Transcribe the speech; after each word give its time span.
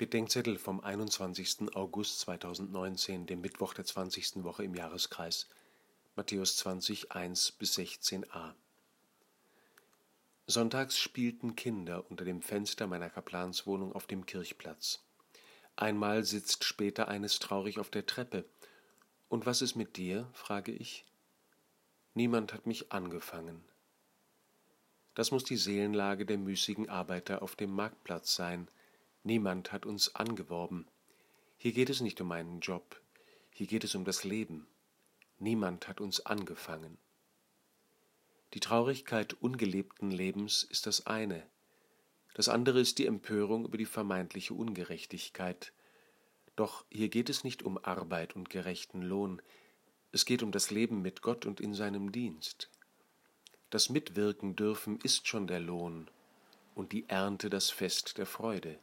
Bedenkzettel 0.00 0.56
vom 0.56 0.80
21. 0.80 1.76
August 1.76 2.20
2019, 2.20 3.26
dem 3.26 3.42
Mittwoch 3.42 3.74
der 3.74 3.84
20. 3.84 4.44
Woche 4.44 4.64
im 4.64 4.74
Jahreskreis, 4.74 5.46
Matthäus 6.16 6.56
20, 6.56 7.12
1 7.12 7.52
bis 7.52 7.76
16a. 7.76 8.54
Sonntags 10.46 10.98
spielten 10.98 11.54
Kinder 11.54 12.10
unter 12.10 12.24
dem 12.24 12.40
Fenster 12.40 12.86
meiner 12.86 13.10
Kaplanswohnung 13.10 13.92
auf 13.92 14.06
dem 14.06 14.24
Kirchplatz. 14.24 15.04
Einmal 15.76 16.24
sitzt 16.24 16.64
später 16.64 17.08
eines 17.08 17.38
traurig 17.38 17.78
auf 17.78 17.90
der 17.90 18.06
Treppe. 18.06 18.46
Und 19.28 19.44
was 19.44 19.60
ist 19.60 19.74
mit 19.74 19.98
dir? 19.98 20.26
frage 20.32 20.72
ich. 20.72 21.04
Niemand 22.14 22.54
hat 22.54 22.64
mich 22.64 22.90
angefangen. 22.90 23.62
Das 25.14 25.30
muss 25.30 25.44
die 25.44 25.58
Seelenlage 25.58 26.24
der 26.24 26.38
müßigen 26.38 26.88
Arbeiter 26.88 27.42
auf 27.42 27.54
dem 27.54 27.74
Marktplatz 27.74 28.34
sein, 28.34 28.66
Niemand 29.22 29.72
hat 29.72 29.86
uns 29.86 30.14
angeworben. 30.14 30.86
Hier 31.56 31.72
geht 31.72 31.90
es 31.90 32.00
nicht 32.00 32.20
um 32.20 32.32
einen 32.32 32.60
Job, 32.60 33.00
hier 33.50 33.66
geht 33.66 33.84
es 33.84 33.94
um 33.94 34.04
das 34.04 34.24
Leben. 34.24 34.66
Niemand 35.38 35.88
hat 35.88 36.00
uns 36.00 36.24
angefangen. 36.24 36.98
Die 38.54 38.60
Traurigkeit 38.60 39.34
ungelebten 39.34 40.10
Lebens 40.10 40.62
ist 40.62 40.86
das 40.86 41.06
eine, 41.06 41.46
das 42.34 42.48
andere 42.48 42.80
ist 42.80 42.98
die 42.98 43.06
Empörung 43.06 43.64
über 43.64 43.76
die 43.76 43.86
vermeintliche 43.86 44.54
Ungerechtigkeit. 44.54 45.72
Doch 46.56 46.84
hier 46.90 47.08
geht 47.08 47.28
es 47.28 47.44
nicht 47.44 47.62
um 47.62 47.78
Arbeit 47.78 48.36
und 48.36 48.50
gerechten 48.50 49.02
Lohn, 49.02 49.42
es 50.12 50.24
geht 50.24 50.42
um 50.42 50.50
das 50.52 50.70
Leben 50.70 51.02
mit 51.02 51.22
Gott 51.22 51.46
und 51.46 51.60
in 51.60 51.74
seinem 51.74 52.12
Dienst. 52.12 52.70
Das 53.70 53.90
Mitwirken 53.90 54.56
dürfen 54.56 54.98
ist 55.02 55.28
schon 55.28 55.46
der 55.46 55.60
Lohn 55.60 56.10
und 56.74 56.92
die 56.92 57.08
Ernte 57.08 57.50
das 57.50 57.70
Fest 57.70 58.18
der 58.18 58.26
Freude. 58.26 58.78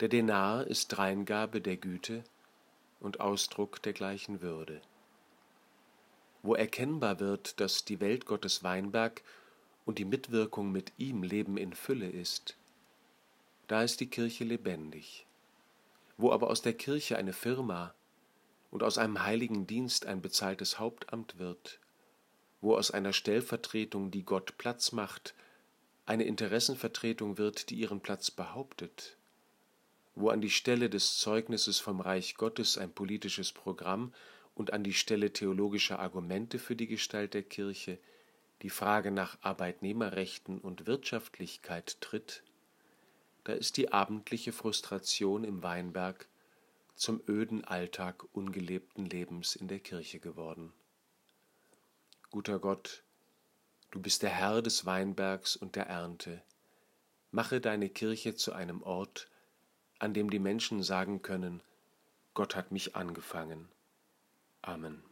Der 0.00 0.08
Denar 0.08 0.66
ist 0.66 0.88
Dreingabe 0.88 1.62
der 1.62 1.78
Güte 1.78 2.22
und 3.00 3.20
Ausdruck 3.20 3.80
der 3.80 3.94
gleichen 3.94 4.42
Würde. 4.42 4.82
Wo 6.42 6.54
erkennbar 6.54 7.18
wird, 7.18 7.60
dass 7.60 7.86
die 7.86 7.98
Welt 7.98 8.26
Gottes 8.26 8.62
Weinberg 8.62 9.22
und 9.86 9.96
die 9.98 10.04
Mitwirkung 10.04 10.70
mit 10.70 10.92
ihm 10.98 11.22
Leben 11.22 11.56
in 11.56 11.72
Fülle 11.72 12.10
ist, 12.10 12.58
da 13.68 13.82
ist 13.82 14.00
die 14.00 14.10
Kirche 14.10 14.44
lebendig. 14.44 15.24
Wo 16.18 16.30
aber 16.30 16.50
aus 16.50 16.60
der 16.60 16.74
Kirche 16.74 17.16
eine 17.16 17.32
Firma 17.32 17.94
und 18.70 18.82
aus 18.82 18.98
einem 18.98 19.22
heiligen 19.22 19.66
Dienst 19.66 20.04
ein 20.04 20.20
bezahltes 20.20 20.78
Hauptamt 20.78 21.38
wird, 21.38 21.80
wo 22.60 22.76
aus 22.76 22.90
einer 22.90 23.14
Stellvertretung, 23.14 24.10
die 24.10 24.24
Gott 24.24 24.58
Platz 24.58 24.92
macht, 24.92 25.34
eine 26.04 26.24
Interessenvertretung 26.24 27.38
wird, 27.38 27.70
die 27.70 27.76
ihren 27.76 28.00
Platz 28.00 28.30
behauptet, 28.30 29.15
wo 30.16 30.30
an 30.30 30.40
die 30.40 30.50
Stelle 30.50 30.90
des 30.90 31.18
Zeugnisses 31.18 31.78
vom 31.78 32.00
Reich 32.00 32.34
Gottes 32.34 32.78
ein 32.78 32.92
politisches 32.92 33.52
Programm 33.52 34.12
und 34.54 34.72
an 34.72 34.82
die 34.82 34.94
Stelle 34.94 35.32
theologischer 35.32 36.00
Argumente 36.00 36.58
für 36.58 36.74
die 36.74 36.86
Gestalt 36.86 37.34
der 37.34 37.42
Kirche 37.42 37.98
die 38.62 38.70
Frage 38.70 39.10
nach 39.10 39.36
Arbeitnehmerrechten 39.42 40.58
und 40.58 40.86
Wirtschaftlichkeit 40.86 42.00
tritt, 42.00 42.42
da 43.44 43.52
ist 43.52 43.76
die 43.76 43.92
abendliche 43.92 44.52
Frustration 44.52 45.44
im 45.44 45.62
Weinberg 45.62 46.26
zum 46.94 47.20
öden 47.28 47.64
Alltag 47.64 48.24
ungelebten 48.32 49.04
Lebens 49.04 49.54
in 49.54 49.68
der 49.68 49.80
Kirche 49.80 50.18
geworden. 50.18 50.72
Guter 52.30 52.58
Gott, 52.58 53.04
du 53.90 54.00
bist 54.00 54.22
der 54.22 54.30
Herr 54.30 54.62
des 54.62 54.86
Weinbergs 54.86 55.54
und 55.54 55.76
der 55.76 55.86
Ernte, 55.86 56.42
mache 57.30 57.60
deine 57.60 57.90
Kirche 57.90 58.34
zu 58.34 58.54
einem 58.54 58.82
Ort, 58.82 59.28
an 59.98 60.14
dem 60.14 60.30
die 60.30 60.38
Menschen 60.38 60.82
sagen 60.82 61.22
können, 61.22 61.60
Gott 62.34 62.54
hat 62.54 62.70
mich 62.72 62.96
angefangen. 62.96 63.68
Amen. 64.62 65.02